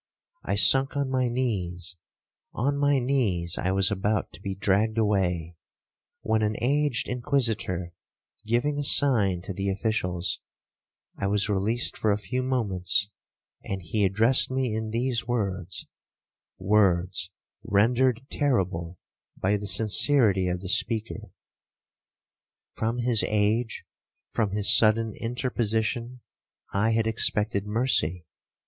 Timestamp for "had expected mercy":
26.93-28.25